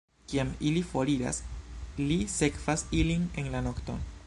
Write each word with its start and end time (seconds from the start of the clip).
Kiam 0.29 0.53
ili 0.69 0.81
foriras, 0.93 1.41
li 2.11 2.17
sekvas 2.39 2.87
ilin 3.03 3.31
en 3.43 3.55
la 3.57 3.63
nokto. 3.71 4.01